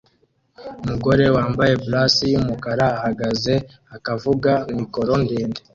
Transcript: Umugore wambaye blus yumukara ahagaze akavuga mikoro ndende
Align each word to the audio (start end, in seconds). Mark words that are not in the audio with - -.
Umugore 0.83 1.25
wambaye 1.35 1.73
blus 1.83 2.13
yumukara 2.31 2.85
ahagaze 2.99 3.53
akavuga 3.95 4.51
mikoro 4.77 5.13
ndende 5.23 5.59